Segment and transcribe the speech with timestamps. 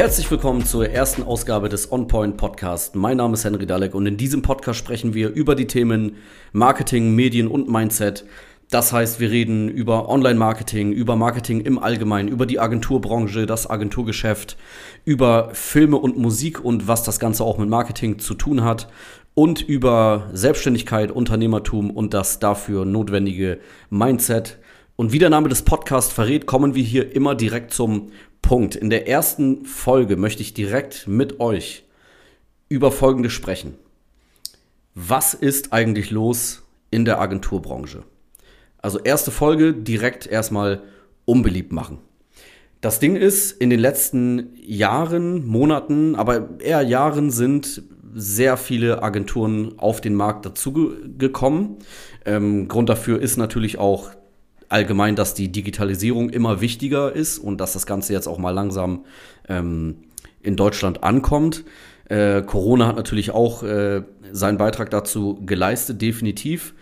[0.00, 2.96] Herzlich willkommen zur ersten Ausgabe des OnPoint Podcast.
[2.96, 6.16] Mein Name ist Henry Dalek und in diesem Podcast sprechen wir über die Themen
[6.54, 8.24] Marketing, Medien und Mindset.
[8.70, 14.56] Das heißt, wir reden über Online-Marketing, über Marketing im Allgemeinen, über die Agenturbranche, das Agenturgeschäft,
[15.04, 18.88] über Filme und Musik und was das Ganze auch mit Marketing zu tun hat
[19.34, 24.60] und über Selbstständigkeit, Unternehmertum und das dafür notwendige Mindset.
[24.96, 28.12] Und wie der Name des Podcasts verrät, kommen wir hier immer direkt zum
[28.42, 28.76] Punkt.
[28.76, 31.84] In der ersten Folge möchte ich direkt mit euch
[32.68, 33.74] über Folgendes sprechen.
[34.94, 38.02] Was ist eigentlich los in der Agenturbranche?
[38.78, 40.82] Also erste Folge direkt erstmal
[41.24, 41.98] unbeliebt machen.
[42.80, 47.82] Das Ding ist, in den letzten Jahren, Monaten, aber eher Jahren sind
[48.14, 51.76] sehr viele Agenturen auf den Markt dazugekommen.
[52.24, 54.10] Ähm, Grund dafür ist natürlich auch
[54.70, 59.04] allgemein, dass die Digitalisierung immer wichtiger ist und dass das Ganze jetzt auch mal langsam
[59.48, 59.96] ähm,
[60.42, 61.64] in Deutschland ankommt.
[62.08, 66.74] Äh, Corona hat natürlich auch äh, seinen Beitrag dazu geleistet, definitiv.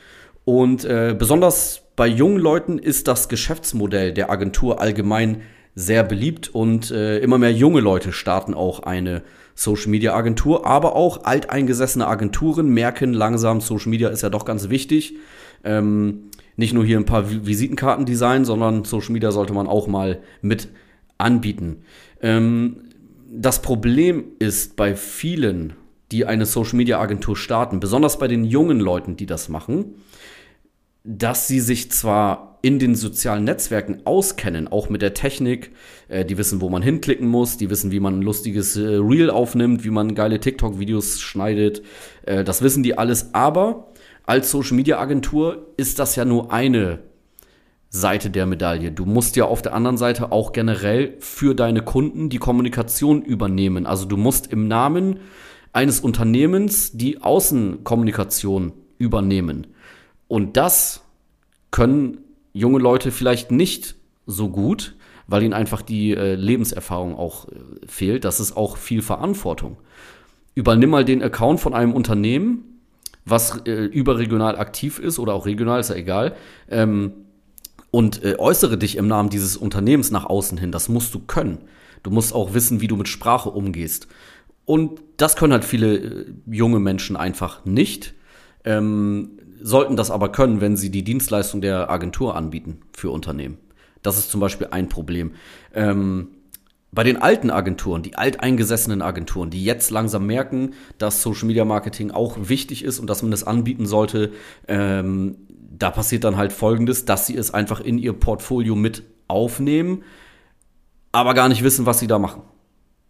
[0.44, 5.42] Und äh, besonders bei jungen Leuten ist das Geschäftsmodell der Agentur allgemein
[5.74, 9.22] sehr beliebt und äh, immer mehr junge Leute starten auch eine
[9.54, 14.70] Social Media Agentur, aber auch alteingesessene Agenturen merken langsam, Social Media ist ja doch ganz
[14.70, 15.14] wichtig.
[15.64, 20.18] Ähm, nicht nur hier ein paar Visitenkarten designen, sondern Social Media sollte man auch mal
[20.42, 20.68] mit
[21.16, 21.84] anbieten.
[22.20, 22.82] Ähm,
[23.30, 25.74] das Problem ist bei vielen,
[26.10, 29.94] die eine Social Media Agentur starten, besonders bei den jungen Leuten, die das machen,
[31.04, 35.70] dass sie sich zwar in den sozialen Netzwerken auskennen, auch mit der Technik,
[36.08, 39.30] äh, die wissen, wo man hinklicken muss, die wissen, wie man ein lustiges äh, Reel
[39.30, 41.82] aufnimmt, wie man geile TikTok-Videos schneidet,
[42.26, 43.92] äh, das wissen die alles, aber
[44.28, 46.98] als Social Media Agentur ist das ja nur eine
[47.88, 48.92] Seite der Medaille.
[48.92, 53.86] Du musst ja auf der anderen Seite auch generell für deine Kunden die Kommunikation übernehmen.
[53.86, 55.20] Also du musst im Namen
[55.72, 59.68] eines Unternehmens die Außenkommunikation übernehmen.
[60.26, 61.04] Und das
[61.70, 62.18] können
[62.52, 63.94] junge Leute vielleicht nicht
[64.26, 64.94] so gut,
[65.26, 67.52] weil ihnen einfach die äh, Lebenserfahrung auch äh,
[67.86, 68.26] fehlt.
[68.26, 69.78] Das ist auch viel Verantwortung.
[70.54, 72.77] Übernimm mal den Account von einem Unternehmen
[73.30, 76.36] was äh, überregional aktiv ist oder auch regional, ist ja egal.
[76.68, 77.12] Ähm,
[77.90, 80.72] und äh, äußere dich im Namen dieses Unternehmens nach außen hin.
[80.72, 81.58] Das musst du können.
[82.02, 84.08] Du musst auch wissen, wie du mit Sprache umgehst.
[84.64, 88.14] Und das können halt viele äh, junge Menschen einfach nicht.
[88.64, 93.58] Ähm, sollten das aber können, wenn sie die Dienstleistung der Agentur anbieten für Unternehmen.
[94.02, 95.32] Das ist zum Beispiel ein Problem.
[95.74, 96.28] Ähm,
[96.90, 102.10] bei den alten Agenturen, die alteingesessenen Agenturen, die jetzt langsam merken, dass Social Media Marketing
[102.10, 104.32] auch wichtig ist und dass man es anbieten sollte,
[104.66, 105.36] ähm,
[105.78, 110.02] da passiert dann halt Folgendes, dass sie es einfach in ihr Portfolio mit aufnehmen,
[111.12, 112.42] aber gar nicht wissen, was sie da machen.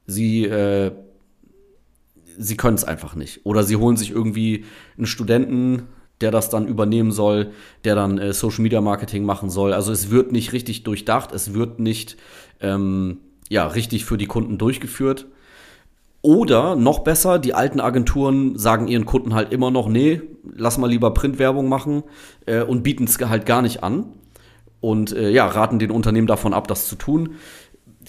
[0.06, 0.92] Sie, äh,
[2.36, 3.46] sie können es einfach nicht.
[3.46, 4.64] Oder sie holen sich irgendwie
[4.96, 5.84] einen Studenten,
[6.20, 7.52] der das dann übernehmen soll,
[7.84, 9.72] der dann äh, Social Media Marketing machen soll.
[9.72, 12.16] Also es wird nicht richtig durchdacht, es wird nicht
[12.60, 13.18] ähm,
[13.48, 15.26] ja, richtig für die Kunden durchgeführt.
[16.20, 20.20] Oder noch besser, die alten Agenturen sagen ihren Kunden halt immer noch, nee,
[20.54, 22.03] lass mal lieber Printwerbung machen
[22.47, 24.06] äh, und bieten es halt gar nicht an.
[24.81, 27.34] Und äh, ja, raten den Unternehmen davon ab, das zu tun.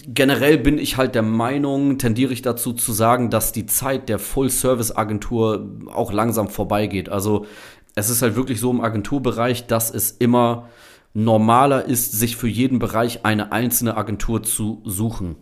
[0.06, 4.18] Generell bin ich halt der Meinung, tendiere ich dazu zu sagen, dass die Zeit der
[4.18, 7.08] Full-Service-Agentur auch langsam vorbeigeht.
[7.08, 7.46] Also
[7.94, 10.68] es ist halt wirklich so im Agenturbereich, dass es immer
[11.12, 15.36] normaler ist, sich für jeden Bereich eine einzelne Agentur zu suchen.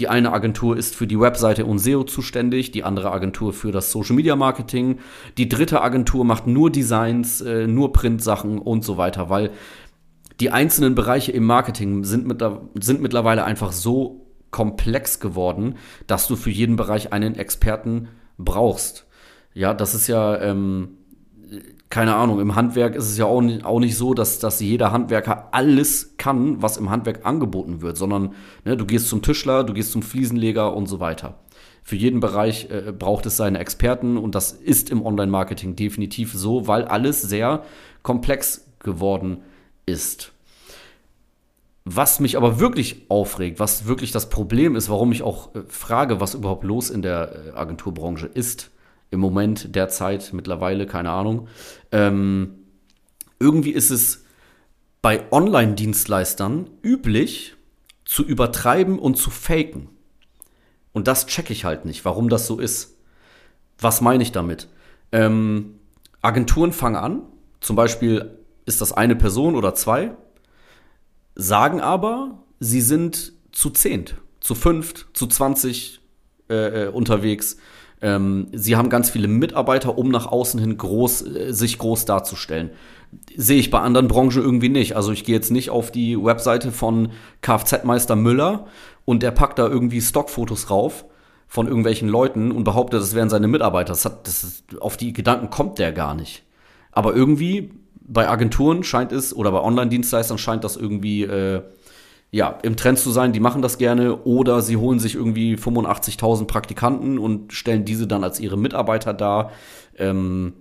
[0.00, 3.92] Die eine Agentur ist für die Webseite und SEO zuständig, die andere Agentur für das
[3.92, 4.98] Social Media Marketing,
[5.38, 9.50] die dritte Agentur macht nur Designs, äh, nur Printsachen und so weiter, weil
[10.40, 12.42] die einzelnen Bereiche im Marketing sind, mit,
[12.82, 15.76] sind mittlerweile einfach so komplex geworden,
[16.08, 19.06] dass du für jeden Bereich einen Experten brauchst.
[19.52, 20.98] Ja, das ist ja ähm,
[21.94, 24.90] keine Ahnung, im Handwerk ist es ja auch nicht, auch nicht so, dass, dass jeder
[24.90, 28.34] Handwerker alles kann, was im Handwerk angeboten wird, sondern
[28.64, 31.38] ne, du gehst zum Tischler, du gehst zum Fliesenleger und so weiter.
[31.84, 36.66] Für jeden Bereich äh, braucht es seine Experten und das ist im Online-Marketing definitiv so,
[36.66, 37.62] weil alles sehr
[38.02, 39.42] komplex geworden
[39.86, 40.32] ist.
[41.84, 46.20] Was mich aber wirklich aufregt, was wirklich das Problem ist, warum ich auch äh, frage,
[46.20, 48.72] was überhaupt los in der äh, Agenturbranche ist,
[49.14, 51.48] im Moment, derzeit, mittlerweile, keine Ahnung.
[51.90, 52.58] Ähm,
[53.40, 54.24] irgendwie ist es
[55.00, 57.54] bei Online-Dienstleistern üblich,
[58.04, 59.88] zu übertreiben und zu faken.
[60.92, 62.98] Und das checke ich halt nicht, warum das so ist.
[63.78, 64.68] Was meine ich damit?
[65.10, 65.78] Ähm,
[66.20, 67.22] Agenturen fangen an,
[67.60, 70.14] zum Beispiel ist das eine Person oder zwei,
[71.34, 76.00] sagen aber, sie sind zu zehnt zu fünft, zu 20
[76.50, 77.56] äh, äh, unterwegs.
[78.04, 82.68] Ähm, sie haben ganz viele Mitarbeiter, um nach außen hin groß, äh, sich groß darzustellen.
[83.34, 84.94] Sehe ich bei anderen Branchen irgendwie nicht.
[84.94, 88.66] Also ich gehe jetzt nicht auf die Webseite von Kfz-Meister Müller
[89.06, 91.06] und der packt da irgendwie Stockfotos rauf
[91.48, 93.94] von irgendwelchen Leuten und behauptet, das wären seine Mitarbeiter.
[93.94, 96.42] Das hat, das ist, auf die Gedanken kommt der gar nicht.
[96.92, 97.70] Aber irgendwie
[98.06, 101.62] bei Agenturen scheint es oder bei Online-Dienstleistern scheint das irgendwie äh,
[102.34, 106.48] ja, im Trend zu sein, die machen das gerne oder sie holen sich irgendwie 85.000
[106.48, 109.52] Praktikanten und stellen diese dann als ihre Mitarbeiter dar,
[109.96, 110.52] ähm,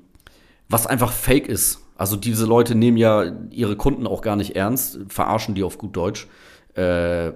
[0.70, 1.81] was einfach fake ist.
[1.98, 5.96] Also diese Leute nehmen ja ihre Kunden auch gar nicht ernst, verarschen die auf gut
[5.96, 6.28] Deutsch.
[6.75, 7.31] Äh,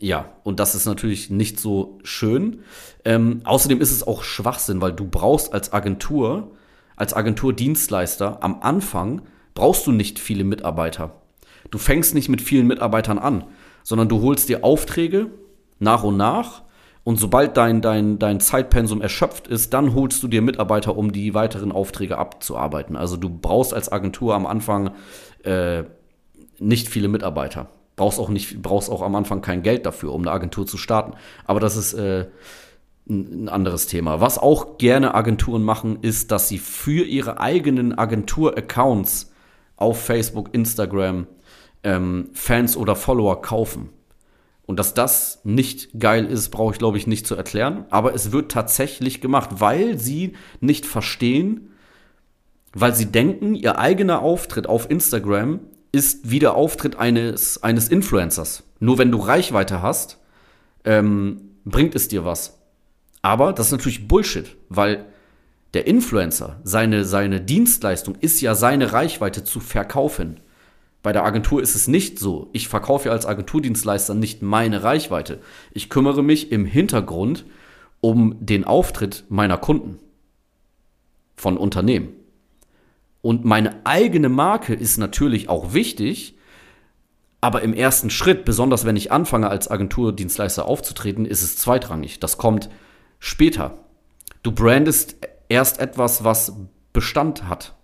[0.00, 2.58] ja, und das ist natürlich nicht so schön.
[3.04, 6.50] Ähm, außerdem ist es auch Schwachsinn, weil du brauchst als Agentur,
[6.96, 9.22] als Agenturdienstleister am Anfang
[9.54, 11.20] brauchst du nicht viele Mitarbeiter.
[11.74, 13.42] Du fängst nicht mit vielen Mitarbeitern an,
[13.82, 15.26] sondern du holst dir Aufträge
[15.80, 16.62] nach und nach
[17.02, 21.34] und sobald dein, dein, dein Zeitpensum erschöpft ist, dann holst du dir Mitarbeiter, um die
[21.34, 22.94] weiteren Aufträge abzuarbeiten.
[22.94, 24.92] Also du brauchst als Agentur am Anfang
[25.42, 25.82] äh,
[26.60, 27.70] nicht viele Mitarbeiter.
[27.96, 31.14] Brauchst auch nicht, brauchst auch am Anfang kein Geld dafür, um eine Agentur zu starten.
[31.44, 32.26] Aber das ist äh,
[33.10, 34.20] ein anderes Thema.
[34.20, 39.32] Was auch gerne Agenturen machen, ist, dass sie für ihre eigenen Agentur-Accounts
[39.76, 41.26] auf Facebook, Instagram
[41.84, 43.90] ähm, Fans oder Follower kaufen.
[44.66, 47.84] Und dass das nicht geil ist, brauche ich, glaube ich, nicht zu erklären.
[47.90, 51.70] Aber es wird tatsächlich gemacht, weil sie nicht verstehen,
[52.72, 55.60] weil sie denken, ihr eigener Auftritt auf Instagram
[55.92, 58.64] ist wie der Auftritt eines, eines Influencers.
[58.80, 60.18] Nur wenn du Reichweite hast,
[60.84, 62.58] ähm, bringt es dir was.
[63.22, 65.06] Aber das ist natürlich Bullshit, weil
[65.72, 70.40] der Influencer, seine, seine Dienstleistung ist ja seine Reichweite zu verkaufen.
[71.04, 72.48] Bei der Agentur ist es nicht so.
[72.54, 75.38] Ich verkaufe ja als Agenturdienstleister nicht meine Reichweite.
[75.70, 77.44] Ich kümmere mich im Hintergrund
[78.00, 79.98] um den Auftritt meiner Kunden
[81.36, 82.14] von Unternehmen.
[83.20, 86.38] Und meine eigene Marke ist natürlich auch wichtig,
[87.42, 92.18] aber im ersten Schritt, besonders wenn ich anfange als Agenturdienstleister aufzutreten, ist es zweitrangig.
[92.18, 92.70] Das kommt
[93.18, 93.76] später.
[94.42, 95.16] Du brandest
[95.50, 96.54] erst etwas, was
[96.94, 97.74] Bestand hat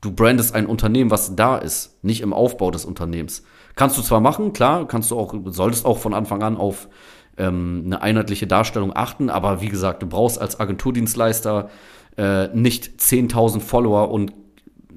[0.00, 3.42] du brandest ein Unternehmen, was da ist, nicht im Aufbau des Unternehmens.
[3.74, 6.88] Kannst du zwar machen, klar, kannst du auch, solltest auch von Anfang an auf
[7.36, 11.70] ähm, eine einheitliche Darstellung achten, aber wie gesagt, du brauchst als Agenturdienstleister
[12.16, 14.32] äh, nicht 10.000 Follower und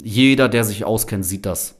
[0.01, 1.77] jeder, der sich auskennt, sieht das.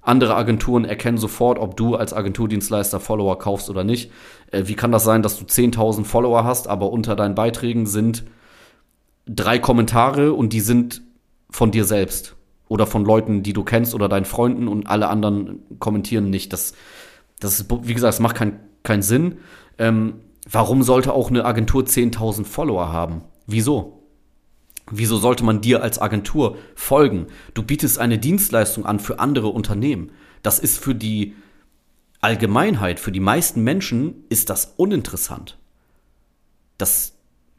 [0.00, 4.10] Andere Agenturen erkennen sofort, ob du als Agenturdienstleister Follower kaufst oder nicht.
[4.50, 8.24] Äh, wie kann das sein, dass du 10.000 Follower hast, aber unter deinen Beiträgen sind
[9.26, 11.02] drei Kommentare und die sind
[11.50, 12.37] von dir selbst?
[12.68, 16.52] Oder von Leuten, die du kennst oder deinen Freunden und alle anderen kommentieren nicht.
[16.52, 16.74] Das,
[17.40, 19.38] das ist, wie gesagt, das macht keinen keinen Sinn.
[19.78, 20.14] Ähm,
[20.50, 23.22] warum sollte auch eine Agentur 10.000 Follower haben?
[23.46, 24.02] Wieso?
[24.90, 27.26] Wieso sollte man dir als Agentur folgen?
[27.52, 30.10] Du bietest eine Dienstleistung an für andere Unternehmen.
[30.42, 31.34] Das ist für die
[32.20, 35.58] Allgemeinheit, für die meisten Menschen ist das uninteressant.
[36.78, 37.14] Das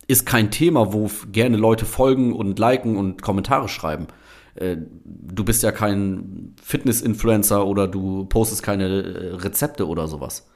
[0.07, 4.07] ist kein Thema, wo gerne Leute folgen und liken und Kommentare schreiben.
[4.55, 10.47] Äh, du bist ja kein Fitness-Influencer oder du postest keine äh, Rezepte oder sowas.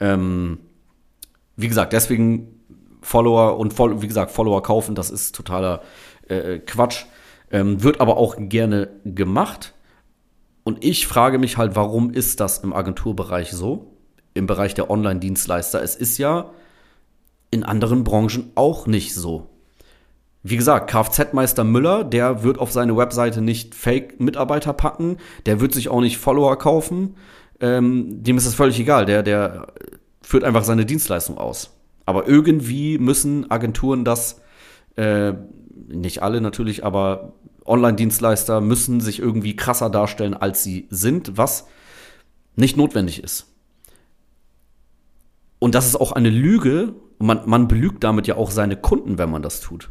[0.00, 0.58] Ähm,
[1.56, 2.60] wie gesagt, deswegen
[3.02, 5.82] Follower und wie gesagt, Follower kaufen, das ist totaler
[6.28, 7.04] äh, Quatsch.
[7.50, 9.74] Ähm, wird aber auch gerne gemacht.
[10.64, 13.96] Und ich frage mich halt, warum ist das im Agenturbereich so?
[14.32, 15.82] Im Bereich der Online-Dienstleister.
[15.82, 16.50] Es ist ja
[17.50, 19.48] in anderen Branchen auch nicht so.
[20.42, 25.88] Wie gesagt, Kfz-Meister Müller, der wird auf seine Webseite nicht Fake-Mitarbeiter packen, der wird sich
[25.88, 27.16] auch nicht Follower kaufen.
[27.60, 29.68] Ähm, dem ist es völlig egal, der, der
[30.20, 31.78] führt einfach seine Dienstleistung aus.
[32.06, 34.40] Aber irgendwie müssen Agenturen das,
[34.96, 35.32] äh,
[35.86, 37.34] nicht alle natürlich, aber
[37.64, 41.68] Online-Dienstleister müssen sich irgendwie krasser darstellen, als sie sind, was
[42.56, 43.46] nicht notwendig ist.
[45.60, 46.94] Und das ist auch eine Lüge.
[47.20, 49.90] Man, man belügt damit ja auch seine Kunden, wenn man das tut.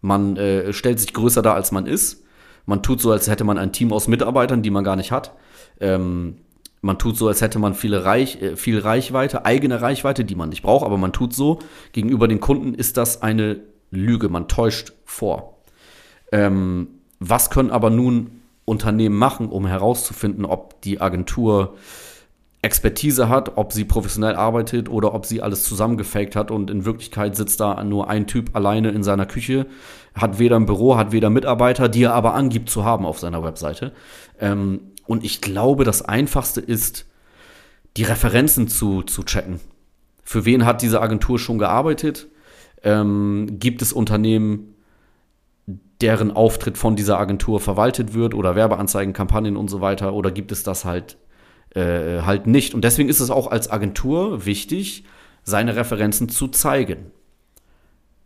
[0.00, 2.24] Man äh, stellt sich größer dar, als man ist.
[2.66, 5.32] Man tut so, als hätte man ein Team aus Mitarbeitern, die man gar nicht hat.
[5.80, 6.36] Ähm,
[6.82, 10.48] man tut so, als hätte man viele Reich, äh, viel Reichweite, eigene Reichweite, die man
[10.48, 11.58] nicht braucht, aber man tut so.
[11.92, 14.28] Gegenüber den Kunden ist das eine Lüge.
[14.28, 15.58] Man täuscht vor.
[16.32, 16.88] Ähm,
[17.18, 21.74] was können aber nun Unternehmen machen, um herauszufinden, ob die Agentur
[22.62, 27.34] Expertise hat, ob sie professionell arbeitet oder ob sie alles zusammengefaked hat und in Wirklichkeit
[27.34, 29.66] sitzt da nur ein Typ alleine in seiner Küche,
[30.14, 33.42] hat weder ein Büro, hat weder Mitarbeiter, die er aber angibt zu haben auf seiner
[33.42, 33.92] Webseite.
[34.38, 37.06] Ähm, und ich glaube, das Einfachste ist,
[37.96, 39.58] die Referenzen zu, zu checken.
[40.22, 42.28] Für wen hat diese Agentur schon gearbeitet?
[42.82, 44.74] Ähm, gibt es Unternehmen,
[46.00, 50.12] deren Auftritt von dieser Agentur verwaltet wird oder Werbeanzeigen, Kampagnen und so weiter?
[50.12, 51.16] Oder gibt es das halt,
[51.74, 52.74] äh, halt nicht?
[52.74, 55.04] Und deswegen ist es auch als Agentur wichtig,
[55.42, 57.10] seine Referenzen zu zeigen.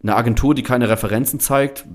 [0.03, 1.87] Eine Agentur, die keine Referenzen zeigt,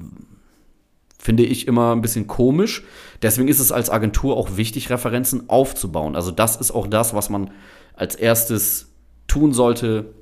[1.20, 2.84] finde ich immer ein bisschen komisch.
[3.22, 6.16] Deswegen ist es als Agentur auch wichtig, Referenzen aufzubauen.
[6.16, 7.52] Also das ist auch das, was man
[7.94, 8.88] als erstes
[9.28, 10.14] tun sollte,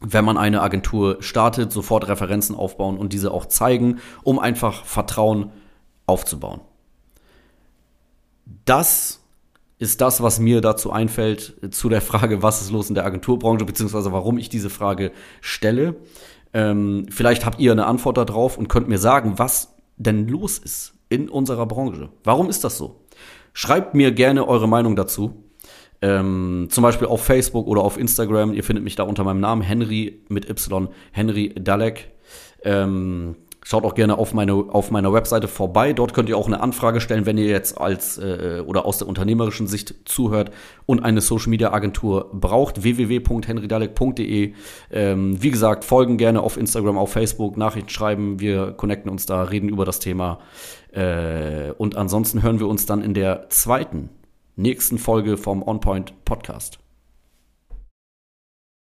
[0.00, 5.52] wenn man eine Agentur startet, sofort Referenzen aufbauen und diese auch zeigen, um einfach Vertrauen
[6.06, 6.60] aufzubauen.
[8.64, 9.21] Das
[9.82, 13.64] ist das, was mir dazu einfällt, zu der Frage, was ist los in der Agenturbranche,
[13.64, 15.10] beziehungsweise warum ich diese Frage
[15.40, 15.96] stelle.
[16.54, 20.94] Ähm, vielleicht habt ihr eine Antwort darauf und könnt mir sagen, was denn los ist
[21.08, 22.10] in unserer Branche.
[22.22, 23.00] Warum ist das so?
[23.54, 25.42] Schreibt mir gerne eure Meinung dazu.
[26.00, 28.54] Ähm, zum Beispiel auf Facebook oder auf Instagram.
[28.54, 32.12] Ihr findet mich da unter meinem Namen Henry mit Y, Henry Dalek.
[32.62, 33.34] Ähm,
[33.64, 35.92] schaut auch gerne auf, meine, auf meiner Webseite vorbei.
[35.92, 39.08] Dort könnt ihr auch eine Anfrage stellen, wenn ihr jetzt als äh, oder aus der
[39.08, 40.50] unternehmerischen Sicht zuhört
[40.86, 42.82] und eine Social Media Agentur braucht.
[42.82, 44.54] www.henrydalek.de.
[44.90, 48.40] Ähm, wie gesagt, folgen gerne auf Instagram, auf Facebook, Nachrichten schreiben.
[48.40, 50.40] Wir connecten uns da, reden über das Thema.
[50.90, 54.10] Äh, und ansonsten hören wir uns dann in der zweiten
[54.56, 56.81] nächsten Folge vom OnPoint Podcast.